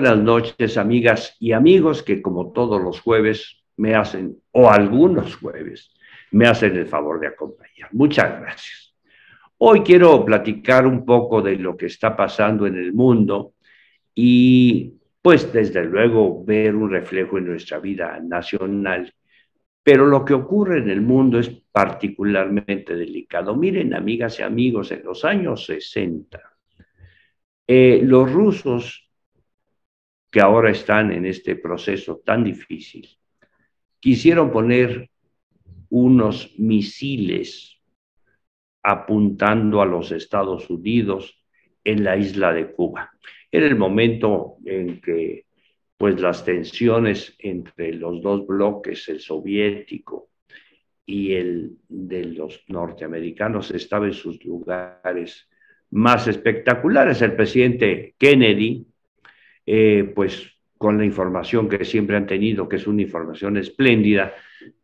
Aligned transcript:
buenas 0.00 0.18
noches, 0.18 0.76
amigas 0.76 1.36
y 1.40 1.50
amigos 1.50 2.04
que 2.04 2.22
como 2.22 2.52
todos 2.52 2.80
los 2.80 3.00
jueves 3.00 3.64
me 3.78 3.96
hacen, 3.96 4.36
o 4.52 4.70
algunos 4.70 5.34
jueves, 5.34 5.92
me 6.30 6.46
hacen 6.46 6.76
el 6.76 6.86
favor 6.86 7.18
de 7.18 7.26
acompañar. 7.26 7.88
Muchas 7.90 8.40
gracias. 8.40 8.94
Hoy 9.56 9.80
quiero 9.80 10.24
platicar 10.24 10.86
un 10.86 11.04
poco 11.04 11.42
de 11.42 11.56
lo 11.56 11.76
que 11.76 11.86
está 11.86 12.16
pasando 12.16 12.68
en 12.68 12.76
el 12.76 12.92
mundo 12.92 13.54
y 14.14 14.94
pues 15.20 15.52
desde 15.52 15.82
luego 15.82 16.44
ver 16.44 16.76
un 16.76 16.90
reflejo 16.90 17.38
en 17.38 17.46
nuestra 17.46 17.80
vida 17.80 18.20
nacional. 18.22 19.12
Pero 19.82 20.06
lo 20.06 20.24
que 20.24 20.34
ocurre 20.34 20.78
en 20.78 20.90
el 20.90 21.00
mundo 21.00 21.40
es 21.40 21.50
particularmente 21.72 22.94
delicado. 22.94 23.56
Miren, 23.56 23.94
amigas 23.94 24.38
y 24.38 24.44
amigos, 24.44 24.92
en 24.92 25.02
los 25.02 25.24
años 25.24 25.66
60, 25.66 26.40
eh, 27.66 28.00
los 28.04 28.32
rusos 28.32 29.07
que 30.30 30.40
ahora 30.40 30.70
están 30.70 31.12
en 31.12 31.26
este 31.26 31.56
proceso 31.56 32.20
tan 32.24 32.44
difícil, 32.44 33.08
quisieron 34.00 34.50
poner 34.50 35.10
unos 35.90 36.54
misiles 36.58 37.80
apuntando 38.82 39.80
a 39.80 39.86
los 39.86 40.12
Estados 40.12 40.68
Unidos 40.70 41.44
en 41.84 42.04
la 42.04 42.16
isla 42.16 42.52
de 42.52 42.72
Cuba. 42.72 43.10
Era 43.50 43.66
el 43.66 43.76
momento 43.76 44.56
en 44.64 45.00
que 45.00 45.46
pues 45.96 46.20
las 46.20 46.44
tensiones 46.44 47.34
entre 47.38 47.92
los 47.92 48.22
dos 48.22 48.46
bloques, 48.46 49.08
el 49.08 49.20
soviético 49.20 50.30
y 51.04 51.32
el 51.32 51.76
de 51.88 52.24
los 52.24 52.62
norteamericanos, 52.68 53.72
estaban 53.72 54.08
en 54.08 54.14
sus 54.14 54.44
lugares 54.44 55.48
más 55.90 56.28
espectaculares. 56.28 57.20
El 57.20 57.34
presidente 57.34 58.14
Kennedy, 58.16 58.86
eh, 59.70 60.12
pues 60.14 60.50
con 60.78 60.96
la 60.96 61.04
información 61.04 61.68
que 61.68 61.84
siempre 61.84 62.16
han 62.16 62.26
tenido, 62.26 62.66
que 62.66 62.76
es 62.76 62.86
una 62.86 63.02
información 63.02 63.58
espléndida, 63.58 64.32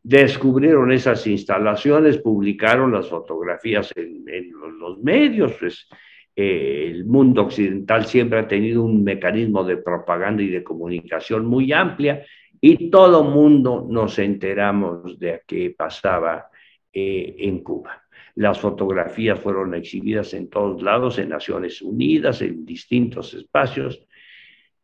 descubrieron 0.02 0.92
esas 0.92 1.26
instalaciones, 1.26 2.18
publicaron 2.18 2.92
las 2.92 3.08
fotografías 3.08 3.90
en, 3.96 4.50
los 4.78 4.98
medios, 4.98 5.54
pues 5.58 5.88
eh, 6.36 6.90
el 6.90 7.06
mundo 7.06 7.44
occidental 7.44 8.04
siempre 8.04 8.40
ha 8.40 8.46
tenido 8.46 8.82
un 8.82 9.02
mecanismo 9.02 9.64
de 9.64 9.78
propaganda 9.78 10.42
y 10.42 10.48
de 10.48 10.62
comunicación 10.62 11.46
muy 11.46 11.72
amplia 11.72 12.22
y 12.60 12.90
todo 12.90 13.24
mundo 13.24 13.86
nos 13.88 14.18
enteramos 14.18 15.18
de 15.18 15.40
qué 15.46 15.74
pasaba 15.74 16.50
eh, 16.92 17.36
en 17.38 17.60
Cuba. 17.60 18.02
Las 18.34 18.60
fotografías 18.60 19.40
fueron 19.40 19.74
exhibidas 19.74 20.34
en 20.34 20.50
todos 20.50 20.82
lados, 20.82 21.18
en 21.18 21.30
Naciones 21.30 21.80
Unidas, 21.80 22.42
en 22.42 22.66
distintos 22.66 23.32
espacios, 23.32 24.04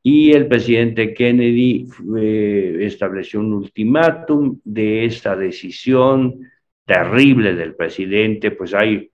y 0.03 0.33
el 0.33 0.47
presidente 0.47 1.13
Kennedy 1.13 1.87
eh, 2.19 2.79
estableció 2.81 3.41
un 3.41 3.53
ultimátum 3.53 4.59
de 4.65 5.05
esta 5.05 5.37
decisión 5.37 6.51
terrible 6.87 7.55
del 7.55 7.75
presidente, 7.75 8.51
pues 8.53 8.75
hay 8.75 9.11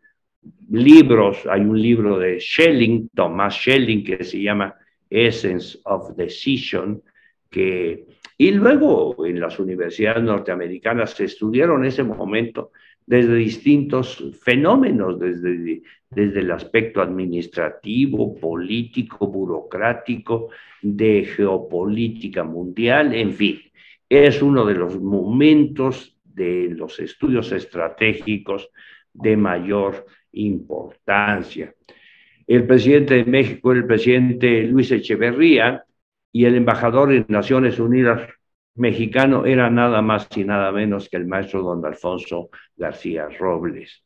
libros, 0.70 1.44
hay 1.50 1.62
un 1.62 1.80
libro 1.80 2.18
de 2.18 2.40
Schelling, 2.40 3.10
Thomas 3.14 3.54
Schelling, 3.54 4.04
que 4.04 4.24
se 4.24 4.40
llama 4.40 4.74
Essence 5.10 5.78
of 5.84 6.16
Decision, 6.16 7.02
que, 7.50 8.06
y 8.38 8.52
luego 8.52 9.26
en 9.26 9.40
las 9.40 9.58
universidades 9.58 10.22
norteamericanas 10.22 11.10
se 11.10 11.24
estudiaron 11.24 11.84
ese 11.84 12.04
momento 12.04 12.70
desde 13.06 13.36
distintos 13.36 14.32
fenómenos, 14.42 15.18
desde, 15.18 15.82
desde 16.10 16.40
el 16.40 16.50
aspecto 16.50 17.00
administrativo, 17.00 18.34
político, 18.34 19.28
burocrático, 19.28 20.50
de 20.82 21.24
geopolítica 21.24 22.44
mundial, 22.44 23.14
en 23.14 23.32
fin, 23.32 23.60
es 24.08 24.42
uno 24.42 24.64
de 24.64 24.74
los 24.74 25.00
momentos 25.00 26.16
de 26.24 26.68
los 26.70 27.00
estudios 27.00 27.50
estratégicos 27.52 28.70
de 29.12 29.36
mayor 29.36 30.06
importancia. 30.32 31.74
El 32.46 32.66
presidente 32.66 33.14
de 33.14 33.24
México, 33.24 33.72
el 33.72 33.86
presidente 33.86 34.62
Luis 34.64 34.92
Echeverría 34.92 35.84
y 36.30 36.44
el 36.44 36.54
embajador 36.54 37.12
en 37.12 37.24
Naciones 37.28 37.80
Unidas 37.80 38.28
mexicano 38.76 39.44
era 39.46 39.70
nada 39.70 40.02
más 40.02 40.28
y 40.36 40.44
nada 40.44 40.70
menos 40.72 41.08
que 41.08 41.16
el 41.16 41.26
maestro 41.26 41.62
don 41.62 41.84
Alfonso 41.84 42.50
García 42.76 43.28
Robles. 43.38 44.04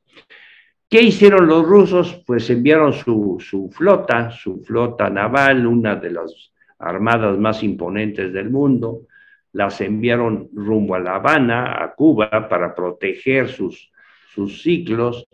¿Qué 0.89 1.03
hicieron 1.03 1.47
los 1.47 1.65
rusos? 1.65 2.23
Pues 2.27 2.51
enviaron 2.51 2.93
su, 2.93 3.37
su, 3.39 3.71
flota, 3.71 4.31
su 4.31 4.63
flota 4.63 5.09
naval, 5.09 5.67
una 5.67 5.95
de 5.97 6.11
las 6.11 6.53
armadas 6.79 7.39
más 7.39 7.63
imponentes 7.63 8.33
del 8.33 8.51
mundo, 8.51 9.07
las 9.53 9.81
enviaron 9.81 10.49
rumbo 10.53 10.95
a 10.95 11.01
La 11.01 11.17
Habana, 11.17 11.83
a 11.83 11.95
Cuba, 11.95 12.49
para 12.49 12.75
proteger 12.75 13.49
sus, 13.49 13.93
sus 14.35 14.63
ciclos 14.63 15.27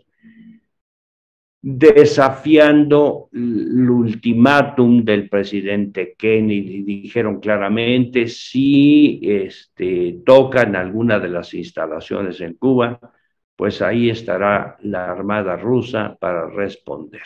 desafiando 1.61 3.29
el 3.33 3.89
ultimátum 3.89 5.03
del 5.03 5.27
presidente 5.29 6.15
Kennedy. 6.17 6.83
Dijeron 6.83 7.39
claramente, 7.39 8.27
si 8.27 9.19
este, 9.23 10.19
tocan 10.25 10.75
alguna 10.75 11.19
de 11.19 11.29
las 11.29 11.53
instalaciones 11.53 12.39
en 12.41 12.53
Cuba, 12.53 12.99
pues 13.55 13.81
ahí 13.81 14.09
estará 14.09 14.77
la 14.81 15.11
Armada 15.11 15.57
rusa 15.57 16.15
para 16.19 16.49
responder. 16.49 17.23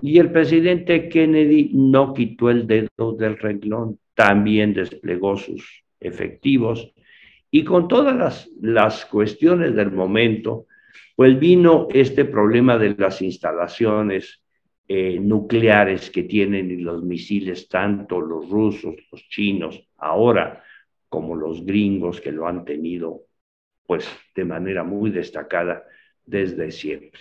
Y 0.00 0.18
el 0.18 0.32
presidente 0.32 1.08
Kennedy 1.08 1.70
no 1.74 2.14
quitó 2.14 2.50
el 2.50 2.66
dedo 2.66 3.12
del 3.16 3.38
renglón, 3.38 3.98
también 4.14 4.72
desplegó 4.72 5.36
sus 5.36 5.84
efectivos 6.00 6.92
y 7.50 7.62
con 7.62 7.86
todas 7.86 8.16
las, 8.16 8.50
las 8.60 9.06
cuestiones 9.06 9.76
del 9.76 9.92
momento, 9.92 10.66
pues 11.14 11.38
vino 11.38 11.88
este 11.92 12.24
problema 12.24 12.76
de 12.78 12.94
las 12.96 13.22
instalaciones 13.22 14.42
eh, 14.88 15.18
nucleares 15.20 16.10
que 16.10 16.24
tienen 16.24 16.70
y 16.70 16.76
los 16.76 17.02
misiles, 17.02 17.68
tanto 17.68 18.20
los 18.20 18.48
rusos, 18.50 18.94
los 19.10 19.28
chinos, 19.28 19.88
ahora 19.96 20.62
como 21.08 21.36
los 21.36 21.64
gringos 21.64 22.20
que 22.20 22.32
lo 22.32 22.46
han 22.46 22.64
tenido 22.64 23.22
pues 23.86 24.08
de 24.34 24.44
manera 24.44 24.82
muy 24.82 25.10
destacada 25.10 25.84
desde 26.24 26.70
siempre. 26.70 27.20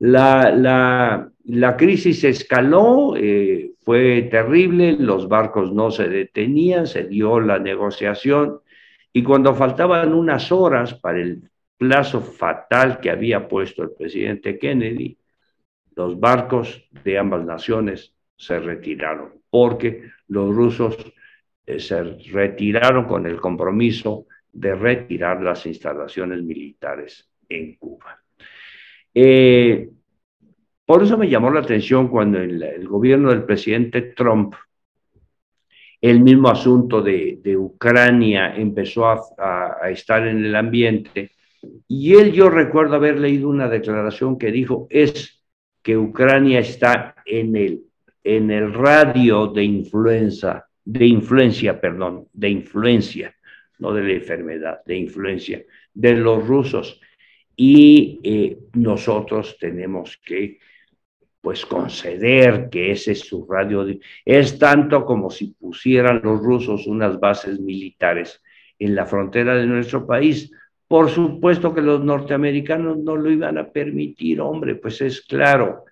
La, 0.00 0.50
la, 0.50 1.30
la 1.44 1.76
crisis 1.76 2.22
escaló, 2.24 3.14
eh, 3.16 3.72
fue 3.80 4.22
terrible, 4.30 4.92
los 4.92 5.28
barcos 5.28 5.72
no 5.72 5.90
se 5.90 6.08
detenían, 6.08 6.86
se 6.86 7.04
dio 7.04 7.40
la 7.40 7.58
negociación 7.58 8.60
y 9.12 9.22
cuando 9.22 9.54
faltaban 9.54 10.14
unas 10.14 10.52
horas 10.52 10.94
para 10.94 11.20
el 11.20 11.50
plazo 11.78 12.20
fatal 12.20 13.00
que 13.00 13.10
había 13.10 13.48
puesto 13.48 13.82
el 13.82 13.92
presidente 13.92 14.58
Kennedy, 14.58 15.16
los 15.94 16.18
barcos 16.18 16.88
de 17.04 17.18
ambas 17.18 17.44
naciones 17.44 18.14
se 18.36 18.58
retiraron, 18.58 19.40
porque 19.48 20.02
los 20.28 20.54
rusos 20.54 20.96
eh, 21.66 21.80
se 21.80 22.02
retiraron 22.02 23.04
con 23.04 23.26
el 23.26 23.40
compromiso 23.40 24.26
de 24.52 24.74
retirar 24.74 25.42
las 25.42 25.66
instalaciones 25.66 26.42
militares 26.42 27.28
en 27.48 27.76
Cuba. 27.76 28.22
Eh, 29.14 29.88
por 30.84 31.02
eso 31.02 31.18
me 31.18 31.28
llamó 31.28 31.50
la 31.50 31.60
atención 31.60 32.08
cuando 32.08 32.38
el, 32.38 32.86
gobierno 32.88 33.30
del 33.30 33.44
presidente 33.44 34.02
Trump, 34.02 34.54
el 36.00 36.20
mismo 36.20 36.48
asunto 36.48 37.02
de, 37.02 37.56
Ucrania 37.56 38.54
empezó 38.56 39.06
a 39.06 39.90
estar 39.90 40.26
en 40.26 40.44
el 40.44 40.54
ambiente, 40.54 41.32
y 41.86 42.14
él, 42.14 42.32
yo 42.32 42.50
recuerdo 42.50 42.96
haber 42.96 43.18
leído 43.18 43.48
una 43.48 43.68
declaración 43.68 44.38
que 44.38 44.52
dijo, 44.52 44.86
es 44.90 45.42
que 45.82 45.96
Ucrania 45.96 46.60
está 46.60 47.14
en 47.24 47.56
el, 47.56 47.84
en 48.22 48.50
el 48.50 48.74
radio 48.74 49.46
de 49.46 49.64
influencia, 49.64 50.66
de 50.84 51.06
influencia, 51.06 51.80
perdón, 51.80 52.28
de 52.32 52.50
influencia, 52.50 53.34
no 53.78 53.92
de 53.92 54.02
la 54.02 54.12
enfermedad, 54.12 54.80
de 54.84 54.96
influencia 54.96 55.62
de 55.94 56.14
los 56.14 56.46
rusos. 56.46 57.00
Y 57.56 58.20
eh, 58.22 58.58
nosotros 58.74 59.56
tenemos 59.58 60.18
que, 60.24 60.58
pues, 61.40 61.64
conceder 61.66 62.68
que 62.70 62.92
ese 62.92 63.12
es 63.12 63.20
su 63.20 63.46
radio. 63.46 63.86
es 64.24 64.58
tanto 64.58 65.04
como 65.04 65.30
si 65.30 65.54
pusieran 65.58 66.20
los 66.22 66.40
rusos 66.40 66.86
unas 66.86 67.18
bases 67.18 67.58
militares 67.60 68.42
en 68.78 68.94
la 68.94 69.06
frontera 69.06 69.56
de 69.56 69.66
nuestro 69.66 70.06
país 70.06 70.52
por 70.88 71.10
supuesto 71.10 71.74
que 71.74 71.82
los 71.82 72.02
norteamericanos 72.02 72.96
no 72.98 73.14
lo 73.14 73.30
iban 73.30 73.58
a 73.58 73.68
permitir, 73.68 74.40
hombre, 74.40 74.74
pues 74.76 75.02
es 75.02 75.20
claro. 75.20 75.84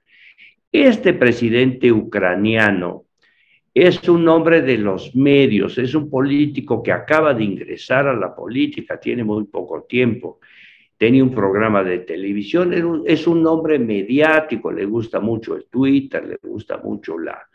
Este 0.73 1.13
presidente 1.13 1.93
ucraniano 1.93 3.05
es 3.75 4.09
un 4.09 4.27
hombre 4.27 4.63
de 4.63 4.79
los 4.79 5.15
medios, 5.15 5.77
es 5.77 5.95
un 5.95 6.09
político 6.09 6.83
que 6.83 6.93
acaba 6.93 7.35
de 7.35 7.45
ingresar 7.45 8.09
a 8.09 8.15
la 8.15 8.35
política, 8.35 8.99
tiene 8.99 9.23
muy 9.23 9.45
poco 9.45 9.83
tiempo, 9.83 10.41
tenía 10.97 11.23
un 11.23 11.35
programa 11.35 11.85
de 11.85 11.99
televisión, 11.99 13.05
es 13.07 13.27
un 13.27 13.47
hombre 13.47 13.79
mediático, 13.79 14.73
le 14.73 14.87
gusta 14.87 15.21
mucho 15.21 15.55
el 15.57 15.67
Twitter, 15.67 16.27
le 16.27 16.39
gusta 16.43 16.79
mucho 16.79 17.19
la, 17.19 17.47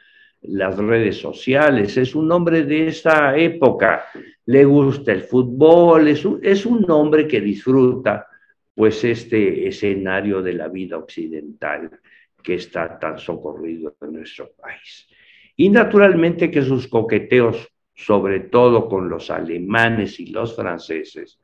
las 0.43 0.77
redes 0.77 1.17
sociales, 1.17 1.97
es 1.97 2.15
un 2.15 2.31
hombre 2.31 2.63
de 2.63 2.87
esa 2.87 3.37
época, 3.37 4.05
le 4.45 4.65
gusta 4.65 5.11
el 5.11 5.21
fútbol, 5.21 6.07
es 6.07 6.25
un, 6.25 6.39
es 6.41 6.65
un 6.65 6.89
hombre 6.89 7.27
que 7.27 7.41
disfruta 7.41 8.27
pues 8.73 9.03
este 9.03 9.67
escenario 9.67 10.41
de 10.41 10.53
la 10.53 10.67
vida 10.67 10.97
occidental 10.97 11.99
que 12.41 12.55
está 12.55 12.97
tan 12.97 13.19
socorrido 13.19 13.95
en 14.01 14.13
nuestro 14.13 14.51
país. 14.53 15.07
Y 15.55 15.69
naturalmente 15.69 16.49
que 16.49 16.63
sus 16.63 16.87
coqueteos, 16.87 17.69
sobre 17.93 18.39
todo 18.39 18.87
con 18.87 19.09
los 19.09 19.29
alemanes 19.29 20.19
y 20.19 20.27
los 20.27 20.55
franceses, 20.55 21.39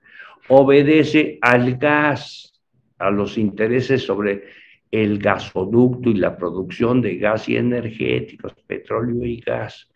obedece 0.47 1.37
al 1.41 1.77
gas, 1.77 2.59
a 2.97 3.11
los 3.11 3.37
intereses 3.37 4.03
sobre 4.03 4.45
el 4.91 5.19
gasoducto 5.19 6.09
y 6.09 6.15
la 6.15 6.37
producción 6.37 7.01
de 7.01 7.17
gas 7.17 7.49
y 7.49 7.57
energéticos, 7.57 8.53
petróleo 8.65 9.25
y 9.25 9.41
gas. 9.41 9.89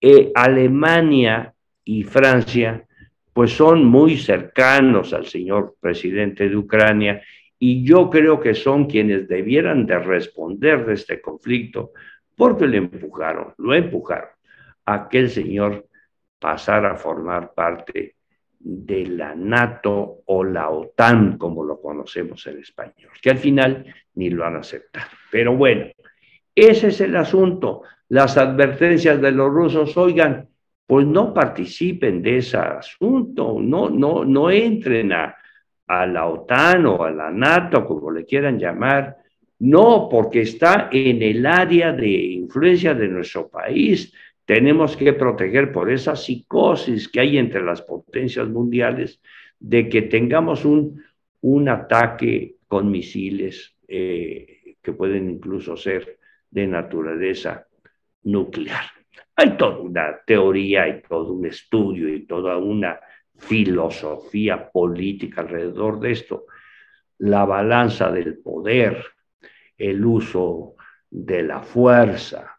Eh, 0.00 0.30
Alemania 0.34 1.54
y 1.84 2.02
Francia 2.04 2.84
pues 3.32 3.52
son 3.52 3.84
muy 3.84 4.16
cercanos 4.16 5.12
al 5.12 5.26
señor 5.26 5.76
presidente 5.80 6.48
de 6.48 6.56
Ucrania 6.56 7.22
y 7.58 7.84
yo 7.84 8.10
creo 8.10 8.40
que 8.40 8.54
son 8.54 8.86
quienes 8.86 9.28
debieran 9.28 9.86
de 9.86 9.98
responder 9.98 10.84
de 10.84 10.94
este 10.94 11.20
conflicto 11.20 11.92
porque 12.36 12.66
le 12.66 12.78
empujaron, 12.78 13.54
lo 13.58 13.74
empujaron 13.74 14.30
a 14.86 15.08
que 15.08 15.20
el 15.20 15.30
señor 15.30 15.86
pasara 16.38 16.92
a 16.92 16.96
formar 16.96 17.52
parte 17.54 18.16
de 18.60 19.06
la 19.06 19.34
NATO 19.34 20.22
o 20.26 20.44
la 20.44 20.70
OTAN, 20.70 21.38
como 21.38 21.64
lo 21.64 21.80
conocemos 21.80 22.46
en 22.46 22.58
español, 22.58 23.10
que 23.22 23.30
al 23.30 23.38
final 23.38 23.84
ni 24.14 24.30
lo 24.30 24.44
han 24.44 24.56
aceptado. 24.56 25.10
Pero 25.30 25.56
bueno, 25.56 25.86
ese 26.54 26.88
es 26.88 27.00
el 27.00 27.16
asunto. 27.16 27.82
Las 28.08 28.36
advertencias 28.36 29.20
de 29.20 29.32
los 29.32 29.50
rusos, 29.50 29.96
oigan, 29.96 30.48
pues 30.86 31.06
no 31.06 31.34
participen 31.34 32.22
de 32.22 32.38
ese 32.38 32.56
asunto, 32.56 33.58
no, 33.60 33.90
no, 33.90 34.24
no 34.24 34.50
entren 34.50 35.12
a, 35.12 35.36
a 35.86 36.06
la 36.06 36.26
OTAN 36.26 36.86
o 36.86 37.04
a 37.04 37.10
la 37.10 37.30
NATO, 37.30 37.84
como 37.84 38.10
le 38.10 38.24
quieran 38.24 38.58
llamar, 38.58 39.18
no, 39.60 40.08
porque 40.10 40.42
está 40.42 40.88
en 40.92 41.22
el 41.22 41.44
área 41.44 41.92
de 41.92 42.08
influencia 42.08 42.94
de 42.94 43.08
nuestro 43.08 43.48
país. 43.48 44.12
Tenemos 44.48 44.96
que 44.96 45.12
proteger 45.12 45.72
por 45.72 45.90
esa 45.90 46.16
psicosis 46.16 47.06
que 47.06 47.20
hay 47.20 47.36
entre 47.36 47.62
las 47.62 47.82
potencias 47.82 48.48
mundiales 48.48 49.20
de 49.60 49.90
que 49.90 50.00
tengamos 50.00 50.64
un, 50.64 51.04
un 51.42 51.68
ataque 51.68 52.56
con 52.66 52.90
misiles 52.90 53.76
eh, 53.86 54.76
que 54.80 54.92
pueden 54.94 55.28
incluso 55.28 55.76
ser 55.76 56.18
de 56.50 56.66
naturaleza 56.66 57.66
nuclear. 58.22 58.86
Hay 59.36 59.54
toda 59.58 59.80
una 59.80 60.18
teoría, 60.24 60.84
hay 60.84 61.02
todo 61.06 61.34
un 61.34 61.44
estudio 61.44 62.08
y 62.08 62.24
toda 62.24 62.56
una 62.56 62.98
filosofía 63.36 64.70
política 64.70 65.42
alrededor 65.42 66.00
de 66.00 66.12
esto. 66.12 66.46
La 67.18 67.44
balanza 67.44 68.10
del 68.10 68.38
poder, 68.38 69.04
el 69.76 70.02
uso 70.06 70.74
de 71.10 71.42
la 71.42 71.60
fuerza, 71.60 72.57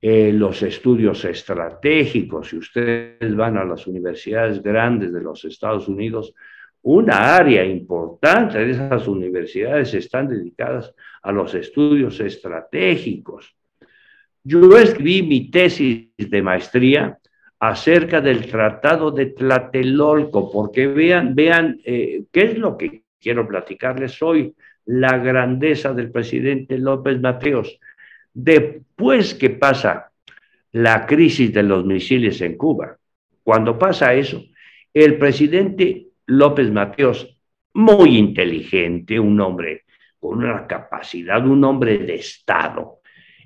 eh, 0.00 0.32
los 0.32 0.62
estudios 0.62 1.24
estratégicos, 1.24 2.48
si 2.48 2.58
ustedes 2.58 3.34
van 3.34 3.56
a 3.56 3.64
las 3.64 3.86
universidades 3.86 4.62
grandes 4.62 5.12
de 5.12 5.22
los 5.22 5.44
Estados 5.44 5.88
Unidos, 5.88 6.34
una 6.82 7.34
área 7.34 7.64
importante 7.64 8.58
de 8.58 8.70
esas 8.70 9.08
universidades 9.08 9.92
están 9.94 10.28
dedicadas 10.28 10.94
a 11.22 11.32
los 11.32 11.54
estudios 11.54 12.20
estratégicos. 12.20 13.56
Yo 14.44 14.78
escribí 14.78 15.22
mi 15.22 15.50
tesis 15.50 16.10
de 16.16 16.42
maestría 16.42 17.18
acerca 17.58 18.20
del 18.20 18.46
Tratado 18.46 19.10
de 19.10 19.26
Tlatelolco, 19.26 20.52
porque 20.52 20.86
vean, 20.86 21.34
vean 21.34 21.80
eh, 21.84 22.22
qué 22.30 22.42
es 22.42 22.58
lo 22.58 22.76
que 22.76 23.02
quiero 23.18 23.48
platicarles 23.48 24.22
hoy, 24.22 24.54
la 24.84 25.18
grandeza 25.18 25.92
del 25.92 26.12
presidente 26.12 26.78
López 26.78 27.20
Mateos. 27.20 27.80
Después 28.38 29.32
que 29.32 29.48
pasa 29.48 30.12
la 30.72 31.06
crisis 31.06 31.54
de 31.54 31.62
los 31.62 31.86
misiles 31.86 32.42
en 32.42 32.58
Cuba, 32.58 32.98
cuando 33.42 33.78
pasa 33.78 34.12
eso, 34.12 34.44
el 34.92 35.16
presidente 35.16 36.08
López 36.26 36.70
Mateos, 36.70 37.34
muy 37.72 38.18
inteligente, 38.18 39.18
un 39.18 39.40
hombre 39.40 39.84
con 40.20 40.44
una 40.44 40.66
capacidad, 40.66 41.46
un 41.46 41.64
hombre 41.64 41.96
de 41.96 42.16
Estado, 42.16 43.00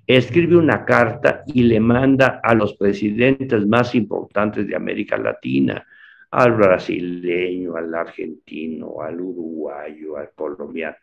escribe 0.05 0.57
una 0.57 0.85
carta 0.85 1.45
y 1.47 1.63
le 1.63 1.79
manda 1.79 2.41
a 2.43 2.53
los 2.53 2.75
presidentes 2.75 3.65
más 3.69 3.95
importantes 3.95 4.67
de 4.67 4.75
América 4.75 5.17
Latina, 5.17 5.87
al 6.33 6.57
brasileño, 6.57 7.77
al 7.77 7.95
argentino, 7.95 9.03
al 9.03 9.21
uruguayo, 9.21 10.17
al 10.17 10.31
colombiano, 10.35 10.97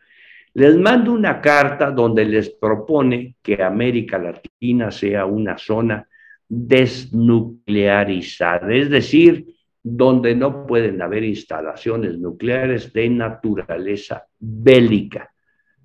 les 0.54 0.76
mando 0.76 1.12
una 1.12 1.40
carta 1.40 1.90
donde 1.90 2.24
les 2.24 2.50
propone 2.50 3.36
que 3.42 3.60
América 3.62 4.18
Latina 4.18 4.90
sea 4.90 5.24
una 5.26 5.56
zona 5.58 6.08
desnuclearizada, 6.48 8.74
es 8.74 8.90
decir, 8.90 9.46
donde 9.82 10.34
no 10.34 10.66
pueden 10.66 11.00
haber 11.02 11.22
instalaciones 11.24 12.18
nucleares 12.18 12.90
de 12.92 13.08
naturaleza 13.08 14.26
bélica, 14.38 15.32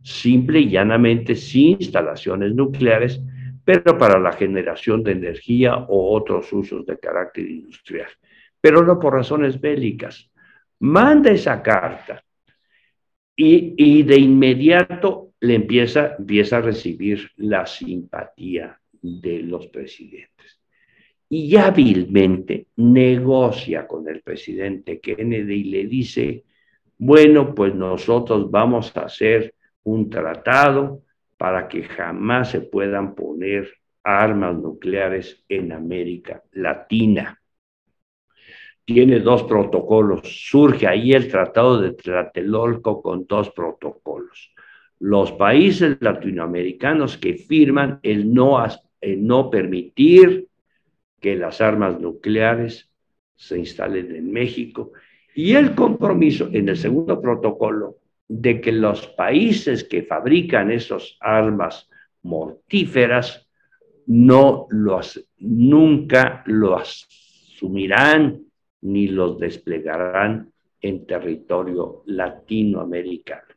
simple 0.02 0.62
y 0.62 0.70
llanamente 0.70 1.36
sin 1.36 1.78
instalaciones 1.80 2.56
nucleares, 2.56 3.22
pero 3.64 3.98
para 3.98 4.20
la 4.20 4.34
generación 4.34 5.04
de 5.04 5.14
energía 5.14 5.78
o 5.78 6.14
otros 6.14 6.52
usos 6.52 6.86
de 6.86 7.00
carácter 7.00 7.50
industrial, 7.50 8.10
pero 8.60 8.84
no 8.84 9.00
por 9.00 9.14
razones 9.14 9.60
bélicas. 9.60 10.30
Manda 10.80 11.32
esa 11.32 11.62
carta 11.62 12.22
y, 13.36 14.04
de 14.04 14.20
inmediato 14.20 15.32
le 15.40 15.56
empieza, 15.56 16.16
empieza 16.18 16.58
a 16.58 16.62
recibir 16.62 17.30
la 17.38 17.66
simpatía 17.66 18.80
de 19.02 19.40
los 19.44 19.68
presidentes. 19.68 20.60
Y 21.30 21.56
hábilmente 21.58 22.68
negocia 22.76 23.88
con 23.88 24.08
el 24.08 24.22
presidente 24.22 25.00
Kennedy 25.00 25.54
y 25.54 25.64
le 25.64 25.86
dice, 25.88 26.44
bueno, 26.98 27.56
pues 27.56 27.74
nosotros 27.74 28.52
vamos 28.52 28.96
a 28.96 29.02
hacer 29.02 29.56
un 29.84 30.10
tratado 30.10 31.02
para 31.38 31.68
que 31.68 31.84
jamás 31.84 32.52
se 32.52 32.62
puedan 32.62 33.16
poner 33.16 33.68
armas 34.04 34.56
nucleares 34.56 35.44
en 35.50 35.72
América 35.72 36.44
Latina 36.52 37.43
tiene 38.86 39.20
dos 39.20 39.44
protocolos. 39.44 40.22
Surge 40.24 40.88
ahí 40.88 41.14
el 41.14 41.28
Tratado 41.30 41.82
de 41.82 41.92
Tlatelolco 41.92 43.02
con 43.02 43.26
dos 43.26 43.50
protocolos. 43.52 44.54
Los 45.00 45.32
países 45.34 45.98
latinoamericanos 46.00 47.18
que 47.18 47.36
firman 47.36 48.00
el 48.04 48.34
no, 48.34 48.64
el 49.02 49.26
no 49.26 49.50
permitir 49.50 50.48
que 51.20 51.36
las 51.36 51.62
armas 51.62 52.00
nucleares 52.00 52.90
se 53.36 53.58
instalen 53.58 54.16
en 54.16 54.32
México 54.32 54.92
y 55.36 55.54
el 55.54 55.74
compromiso 55.74 56.50
en 56.52 56.70
el 56.70 56.78
segundo 56.78 57.20
protocolo 57.22 57.98
de 58.28 58.62
que 58.62 58.72
los 58.72 59.08
países 59.08 59.84
que 59.84 60.04
fabrican 60.04 60.72
esas 60.72 61.18
armas 61.20 61.90
mortíferas 62.22 63.48
no 64.06 64.68
los, 64.70 65.26
nunca 65.38 66.44
lo 66.46 66.78
asumirán 66.78 68.44
ni 68.84 69.08
los 69.08 69.40
desplegarán 69.40 70.52
en 70.82 71.06
territorio 71.06 72.04
latinoamericano. 72.06 73.54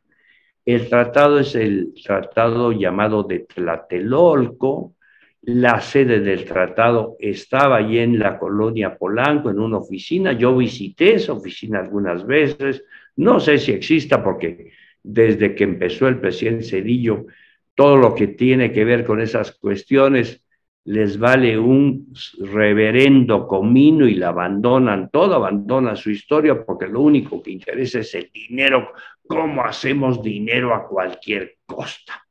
El 0.65 0.89
tratado 0.89 1.39
es 1.39 1.55
el 1.55 1.93
tratado 2.03 2.71
llamado 2.71 3.23
de 3.23 3.39
Tlatelolco. 3.39 4.95
La 5.41 5.79
sede 5.79 6.19
del 6.19 6.43
tratado 6.45 7.15
estaba 7.19 7.77
allí 7.77 7.99
en 7.99 8.19
la 8.19 8.37
colonia 8.37 8.97
Polanco, 8.97 9.49
en 9.49 9.59
una 9.59 9.77
oficina. 9.77 10.33
Yo 10.33 10.55
visité 10.57 11.15
esa 11.15 11.33
oficina 11.33 11.79
algunas 11.79 12.25
veces. 12.25 12.83
No 13.15 13.39
sé 13.39 13.57
si 13.57 13.71
exista 13.71 14.23
porque 14.23 14.71
desde 15.03 15.55
que 15.55 15.63
empezó 15.63 16.07
el 16.07 16.19
presidente 16.19 16.65
Cedillo, 16.65 17.27
todo 17.75 17.95
lo 17.95 18.13
que 18.13 18.27
tiene 18.27 18.71
que 18.71 18.83
ver 18.83 19.05
con 19.05 19.21
esas 19.21 19.51
cuestiones 19.53 20.43
les 20.87 21.19
vale 21.19 21.59
un 21.59 22.13
reverendo 22.39 23.45
comino 23.45 24.07
y 24.07 24.15
la 24.15 24.29
abandonan 24.29 25.09
todo, 25.09 25.35
abandonan 25.35 25.97
su 25.97 26.11
historia 26.11 26.65
porque 26.65 26.87
lo 26.87 27.01
único 27.01 27.43
que 27.43 27.51
interesa 27.51 27.99
es 27.99 28.15
el 28.15 28.31
dinero, 28.31 28.93
cómo 29.27 29.65
hacemos 29.65 30.23
dinero 30.23 30.73
a 30.73 30.87
cualquier 30.87 31.57
costa, 31.65 32.25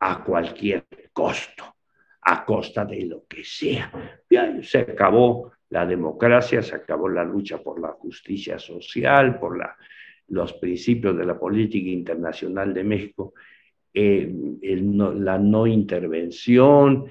a 0.00 0.24
cualquier 0.24 0.86
costo, 1.12 1.76
a 2.22 2.46
costa 2.46 2.86
de 2.86 3.04
lo 3.04 3.26
que 3.26 3.44
sea. 3.44 3.92
Ya 4.30 4.56
se 4.62 4.78
acabó 4.78 5.52
la 5.68 5.84
democracia, 5.84 6.62
se 6.62 6.76
acabó 6.76 7.10
la 7.10 7.24
lucha 7.24 7.58
por 7.58 7.78
la 7.78 7.88
justicia 7.88 8.58
social, 8.58 9.38
por 9.38 9.58
la, 9.58 9.76
los 10.28 10.54
principios 10.54 11.14
de 11.14 11.26
la 11.26 11.38
política 11.38 11.90
internacional 11.90 12.72
de 12.72 12.84
México, 12.84 13.34
eh, 13.92 14.32
la 14.62 15.38
no 15.38 15.66
intervención, 15.66 17.04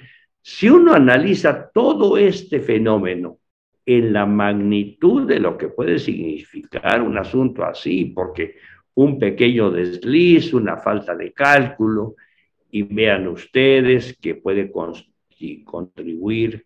Si 0.49 0.69
uno 0.69 0.93
analiza 0.93 1.69
todo 1.73 2.17
este 2.17 2.61
fenómeno 2.61 3.39
en 3.85 4.13
la 4.13 4.25
magnitud 4.25 5.27
de 5.27 5.41
lo 5.41 5.57
que 5.57 5.67
puede 5.67 5.99
significar 5.99 7.01
un 7.01 7.17
asunto 7.17 7.65
así, 7.65 8.05
porque 8.05 8.55
un 8.93 9.19
pequeño 9.19 9.69
desliz, 9.69 10.53
una 10.53 10.77
falta 10.77 11.13
de 11.17 11.33
cálculo, 11.33 12.15
y 12.71 12.83
vean 12.83 13.27
ustedes 13.27 14.17
que 14.21 14.35
puede 14.35 14.71
contribuir 15.65 16.65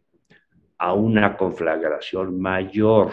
a 0.78 0.94
una 0.94 1.36
conflagración 1.36 2.40
mayor. 2.40 3.12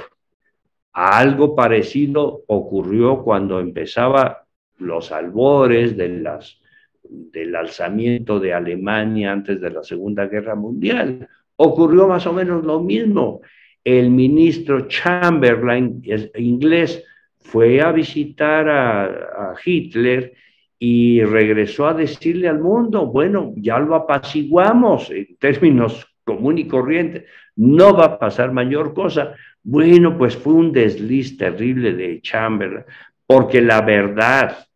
Algo 0.93 1.57
parecido 1.57 2.43
ocurrió 2.47 3.23
cuando 3.23 3.59
empezaba 3.59 4.45
los 4.77 5.13
albores 5.13 5.97
de 5.97 6.11
las, 6.11 6.61
del 7.03 7.55
alzamiento 7.57 8.41
de 8.41 8.53
Alemania 8.53 9.33
antes 9.33 9.61
de 9.61 9.71
la 9.71 9.83
Segunda 9.83 10.27
Guerra 10.27 10.55
Mundial. 10.55 11.29
Ocurrió 11.57 12.09
más 12.09 12.27
o 12.27 12.33
menos 12.33 12.65
lo 12.65 12.81
mismo. 12.81 13.41
El 13.83 14.11
ministro 14.11 14.87
Chamberlain, 14.87 16.03
inglés, 16.37 17.05
fue 17.41 17.81
a 17.81 17.93
visitar 17.93 18.69
a, 18.69 19.55
Hitler 19.65 20.35
y 20.79 21.23
regresó 21.23 21.87
a 21.87 21.95
decirle 21.95 22.49
al 22.49 22.61
mundo, 22.61 23.07
bueno, 23.07 23.53
ya 23.57 23.79
lo 23.79 23.95
apaciguamos 23.95 25.11
en 25.11 25.37
términos 25.39 26.07
común 26.25 26.59
y 26.59 26.69
corriente, 26.69 27.25
no 27.57 27.97
va 27.97 28.05
a 28.05 28.19
pasar 28.19 28.53
mayor 28.53 28.93
cosa. 28.93 29.35
Bueno, 29.63 30.17
pues 30.17 30.37
fue 30.37 30.53
un 30.53 30.73
desliz 30.73 31.37
terrible 31.37 31.95
de 31.95 32.21
Chamberlain, 32.21 32.85
porque 33.27 33.61
la 33.61 33.81
verdad, 33.81 34.68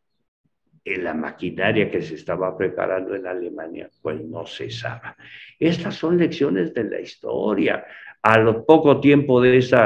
en 0.85 1.05
la 1.05 1.15
maquinaria 1.15 1.91
que 1.91 2.03
se 2.03 2.15
estaba 2.15 2.57
preparando 2.57 3.15
en 3.15 3.27
Alemania, 3.27 3.89
pues 4.01 4.21
no 4.25 4.47
cesaba. 4.47 5.17
Estas 5.59 5.95
son 5.95 6.19
lecciones 6.19 6.75
de 6.75 6.85
la 6.85 7.01
historia. 7.01 7.85
A 8.23 8.39
lo 8.39 8.65
poco 8.65 9.01
tiempo 9.01 9.41
de 9.41 9.59
ese 9.59 9.77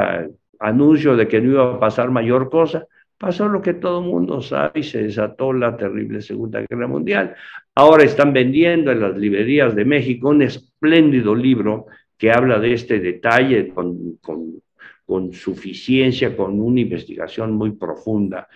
anuncio 0.59 1.15
de 1.15 1.27
que 1.27 1.41
no 1.41 1.51
iba 1.51 1.75
a 1.75 1.79
pasar 1.79 2.09
mayor 2.09 2.49
cosa, 2.49 2.87
pasó 3.17 3.47
lo 3.47 3.61
que 3.61 3.75
todo 3.75 3.99
el 3.99 4.09
mundo 4.09 4.41
sabe 4.41 4.79
y 4.79 4.83
se 4.83 5.03
desató 5.03 5.53
la 5.53 5.75
terrible 5.75 6.21
Segunda 6.21 6.63
Guerra 6.67 6.87
Mundial. 6.87 7.35
Ahora 7.75 8.03
están 8.03 8.33
vendiendo 8.33 8.91
en 8.91 9.01
las 9.01 9.17
librerías 9.17 9.75
de 9.75 9.85
México 9.85 10.29
un 10.29 10.41
espléndido 10.41 11.35
libro 11.35 11.87
que 12.17 12.31
habla 12.31 12.59
de 12.59 12.73
este 12.73 12.99
detalle 12.99 13.69
con, 13.69 14.17
con, 14.17 14.61
con 15.05 15.33
suficiencia, 15.33 16.35
con 16.35 16.59
una 16.59 16.81
investigación 16.81 17.53
muy 17.53 17.71
profunda 17.71 18.47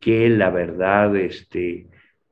que 0.00 0.30
la 0.30 0.50
verdad, 0.50 1.14
este, 1.14 1.86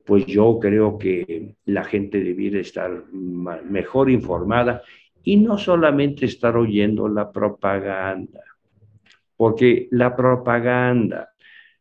pues 0.04 0.24
yo 0.24 0.58
creo 0.58 0.98
que 0.98 1.54
la 1.66 1.84
gente 1.84 2.18
debiera 2.24 2.58
estar 2.58 3.04
mejor 3.12 4.10
informada 4.10 4.82
y 5.22 5.36
no 5.36 5.58
solamente 5.58 6.24
estar 6.24 6.56
oyendo 6.56 7.08
la 7.08 7.30
propaganda, 7.30 8.42
porque 9.36 9.86
la 9.90 10.16
propaganda, 10.16 11.28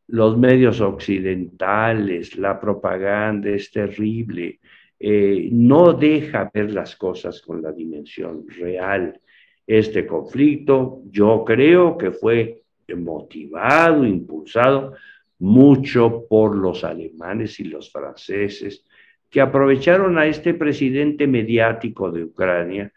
los 0.07 0.37
medios 0.37 0.81
occidentales, 0.81 2.37
la 2.37 2.59
propaganda 2.59 3.49
es 3.49 3.71
terrible, 3.71 4.59
eh, 4.99 5.47
no 5.51 5.93
deja 5.93 6.51
ver 6.53 6.71
las 6.73 6.97
cosas 6.97 7.41
con 7.41 7.61
la 7.61 7.71
dimensión 7.71 8.45
real. 8.47 9.17
Este 9.65 10.05
conflicto 10.05 11.01
yo 11.09 11.45
creo 11.45 11.97
que 11.97 12.11
fue 12.11 12.63
motivado, 12.95 14.05
impulsado 14.05 14.93
mucho 15.39 16.25
por 16.27 16.55
los 16.55 16.83
alemanes 16.83 17.59
y 17.59 17.65
los 17.65 17.91
franceses, 17.91 18.83
que 19.29 19.41
aprovecharon 19.41 20.17
a 20.17 20.25
este 20.25 20.53
presidente 20.53 21.27
mediático 21.27 22.11
de 22.11 22.23
Ucrania 22.23 22.91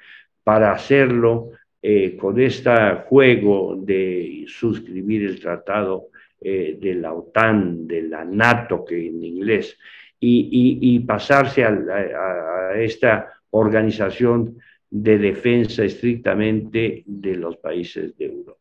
para 0.44 0.72
hacerlo 0.72 1.50
eh, 1.82 2.16
con 2.16 2.40
este 2.40 2.70
juego 3.06 3.76
de 3.76 4.44
suscribir 4.46 5.24
el 5.24 5.40
tratado 5.40 6.08
eh, 6.40 6.78
de 6.80 6.94
la 6.94 7.12
OTAN, 7.12 7.86
de 7.86 8.02
la 8.02 8.24
NATO, 8.24 8.84
que 8.84 9.08
en 9.08 9.24
inglés, 9.24 9.76
y, 10.22 10.98
pasarse 11.00 11.64
a 11.64 12.72
esta 12.76 13.32
organización 13.50 14.58
de 14.90 15.18
defensa 15.18 15.84
estrictamente 15.84 17.02
de 17.06 17.36
los 17.36 17.56
países 17.56 18.16
de 18.18 18.26
Europa. 18.26 18.59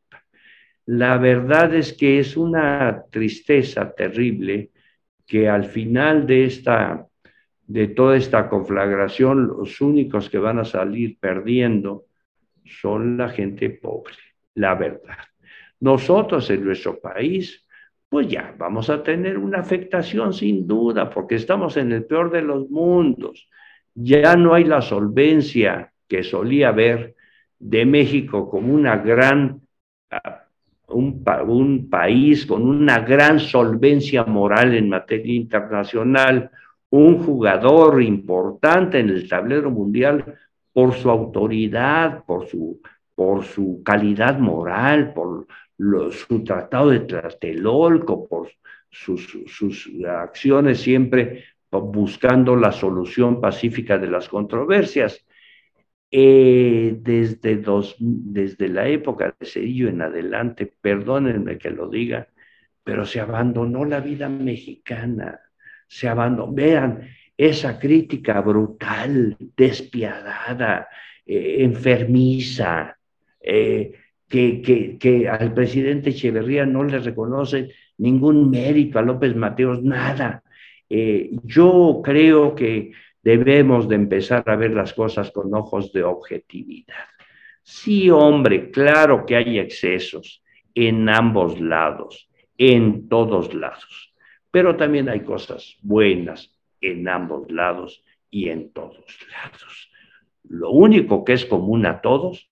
La 0.92 1.20
verdad 1.20 1.76
es 1.76 1.94
que 1.94 2.18
es 2.18 2.36
una 2.36 3.04
tristeza 3.12 3.94
terrible 3.94 4.72
que 5.28 5.48
al 5.48 5.66
final 5.66 6.26
de 6.26 6.46
esta 6.46 7.06
de 7.68 7.90
toda 7.90 8.18
esta 8.18 8.50
conflagración 8.50 9.46
los 9.46 9.82
únicos 9.82 10.32
que 10.32 10.40
van 10.40 10.58
a 10.58 10.66
salir 10.66 11.20
perdiendo 11.20 12.06
son 12.66 13.18
la 13.18 13.30
gente 13.30 13.70
pobre, 13.70 14.16
la 14.56 14.74
verdad. 14.74 15.20
Nosotros 15.80 16.50
en 16.50 16.66
nuestro 16.66 17.00
país, 17.00 17.68
pues 18.10 18.28
ya 18.28 18.56
vamos 18.58 18.90
a 18.90 19.04
tener 19.04 19.38
una 19.38 19.60
afectación 19.60 20.34
sin 20.34 20.66
duda, 20.66 21.08
porque 21.08 21.36
estamos 21.36 21.78
en 21.78 21.92
el 21.92 22.06
peor 22.06 22.32
de 22.32 22.42
los 22.42 22.68
mundos. 22.68 23.48
Ya 23.94 24.36
no 24.36 24.56
hay 24.56 24.64
la 24.64 24.82
solvencia 24.82 25.94
que 26.08 26.24
solía 26.24 26.70
haber 26.70 27.14
de 27.60 27.86
México 27.86 28.50
como 28.50 28.74
una 28.74 28.98
gran 28.98 29.62
un, 30.92 31.24
un, 31.48 31.90
país 31.90 32.46
con 32.46 32.64
una 32.64 33.00
gran 33.00 33.40
solvencia 33.40 34.24
moral 34.24 34.76
en 34.76 34.90
materia 34.90 35.34
internacional, 35.34 36.52
un 36.90 37.20
jugador 37.24 38.02
importante 38.02 39.00
en 39.00 39.10
el 39.10 39.28
tablero 39.28 39.70
mundial 39.70 40.36
por 40.74 40.94
su 40.94 41.10
autoridad, 41.10 42.24
por 42.26 42.48
su, 42.48 42.82
por 43.16 43.44
su 43.44 43.82
calidad 43.84 44.40
moral, 44.40 45.14
por 45.14 45.46
su 46.12 46.44
tratado 46.44 46.90
de 46.90 47.02
Tlatelolco, 47.02 48.28
por 48.28 48.50
sus, 48.90 49.38
sus 49.48 49.90
acciones 50.06 50.82
siempre 50.82 51.44
buscando 51.72 52.56
la 52.56 52.72
solución 52.72 53.40
pacífica 53.40 53.98
de 53.98 54.08
las 54.08 54.28
controversias. 54.28 55.26
Eh, 56.12 56.98
desde, 57.02 57.58
dos, 57.58 57.96
desde 58.00 58.68
la 58.68 58.88
época 58.88 59.36
de 59.40 59.46
Cedillo 59.46 59.90
en 59.90 60.02
adelante, 60.02 60.66
perdónenme 60.82 61.60
que 61.60 61.70
lo 61.70 61.88
diga, 61.88 62.28
pero 62.84 63.06
se 63.06 63.20
abandonó 63.20 63.86
la 63.86 64.00
vida 64.00 64.28
mexicana, 64.28 65.40
se 65.88 66.08
abandonó, 66.08 66.52
vean, 66.52 67.08
esa 67.38 67.78
crítica 67.80 68.42
brutal, 68.42 69.38
despiadada, 69.56 70.88
eh, 71.26 71.58
enfermiza, 71.60 72.98
eh, 73.40 73.94
que, 74.28 74.62
que, 74.64 74.98
que, 74.98 75.30
al 75.30 75.54
presidente 75.54 76.10
Echeverría 76.10 76.66
no 76.66 76.84
le 76.84 77.00
reconoce 77.00 77.70
ningún 78.00 78.50
mérito, 78.50 78.98
a 78.98 79.04
López 79.04 79.36
Mateos, 79.36 79.84
nada. 79.84 80.44
yo 80.90 82.02
creo 82.04 82.56
que 82.56 82.92
debemos 83.30 83.88
de 83.88 83.96
empezar 83.96 84.44
a 84.48 84.56
ver 84.56 84.72
las 84.72 84.94
cosas 84.94 85.30
con 85.30 85.54
ojos 85.54 85.94
de 85.94 86.04
objetividad. 86.04 87.06
Sí, 87.62 88.10
hombre, 88.10 88.72
claro 88.72 89.24
que 89.24 89.36
hay 89.36 89.60
excesos 89.60 90.44
en 90.74 91.08
ambos 91.10 91.62
lados, 91.62 92.28
en 92.58 93.08
todos 93.08 93.54
lados, 93.54 94.16
pero 94.50 94.76
también 94.76 95.10
hay 95.10 95.20
cosas 95.20 95.78
buenas 95.84 96.58
en 96.82 97.08
ambos 97.08 97.52
lados 97.52 98.04
y 98.32 98.50
en 98.50 98.74
todos 98.74 99.06
lados. 99.32 99.92
Lo 100.46 100.72
único 100.72 101.24
que 101.24 101.34
es 101.34 101.46
común 101.46 101.86
a 101.86 102.02
todos 102.02 102.50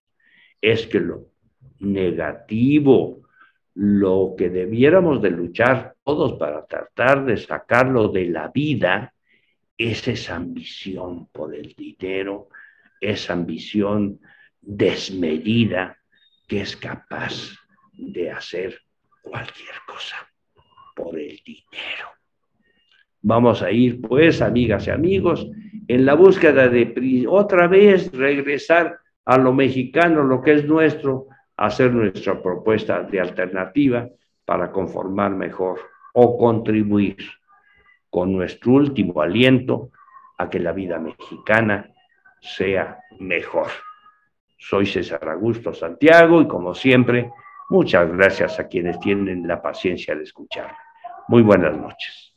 es 0.60 0.86
que 0.86 1.00
lo 1.00 1.26
negativo, 1.80 3.22
lo 3.74 4.34
que 4.38 4.48
debiéramos 4.48 5.20
de 5.22 5.30
luchar 5.30 5.96
todos 6.04 6.34
para 6.34 6.64
tratar 6.66 7.24
de 7.24 7.36
sacarlo 7.36 8.08
de 8.08 8.26
la 8.26 8.48
vida, 8.48 9.12
es 9.78 10.08
esa 10.08 10.34
ambición 10.34 11.28
por 11.28 11.54
el 11.54 11.74
dinero, 11.76 12.48
esa 13.00 13.32
ambición 13.32 14.20
desmedida 14.60 15.96
que 16.48 16.62
es 16.62 16.76
capaz 16.76 17.54
de 17.92 18.30
hacer 18.32 18.80
cualquier 19.22 19.74
cosa 19.86 20.16
por 20.96 21.16
el 21.16 21.40
dinero. 21.44 22.08
Vamos 23.22 23.62
a 23.62 23.70
ir, 23.70 24.00
pues, 24.00 24.42
amigas 24.42 24.88
y 24.88 24.90
amigos, 24.90 25.48
en 25.86 26.04
la 26.04 26.14
búsqueda 26.14 26.68
de 26.68 27.26
otra 27.28 27.68
vez 27.68 28.12
regresar 28.12 28.98
a 29.24 29.38
lo 29.38 29.52
mexicano, 29.52 30.24
lo 30.24 30.42
que 30.42 30.54
es 30.54 30.64
nuestro, 30.64 31.28
hacer 31.56 31.92
nuestra 31.92 32.42
propuesta 32.42 33.02
de 33.02 33.20
alternativa 33.20 34.08
para 34.44 34.72
conformar 34.72 35.32
mejor 35.32 35.80
o 36.14 36.38
contribuir 36.38 37.16
con 38.10 38.32
nuestro 38.32 38.72
último 38.72 39.20
aliento 39.20 39.90
a 40.38 40.48
que 40.48 40.60
la 40.60 40.72
vida 40.72 40.98
mexicana 40.98 41.92
sea 42.40 42.98
mejor. 43.18 43.68
Soy 44.56 44.86
César 44.86 45.28
Augusto 45.28 45.72
Santiago 45.72 46.40
y 46.40 46.48
como 46.48 46.74
siempre, 46.74 47.30
muchas 47.68 48.10
gracias 48.12 48.58
a 48.58 48.68
quienes 48.68 48.98
tienen 49.00 49.46
la 49.46 49.60
paciencia 49.60 50.14
de 50.14 50.24
escuchar. 50.24 50.74
Muy 51.28 51.42
buenas 51.42 51.76
noches. 51.76 52.27